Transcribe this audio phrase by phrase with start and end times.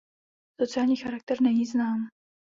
[0.61, 2.07] Sociální charakter není znám.